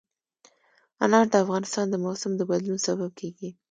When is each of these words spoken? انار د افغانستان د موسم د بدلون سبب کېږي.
انار 1.03 1.25
د 1.31 1.35
افغانستان 1.43 1.85
د 1.89 1.95
موسم 2.05 2.31
د 2.37 2.41
بدلون 2.49 2.79
سبب 2.87 3.09
کېږي. 3.19 3.49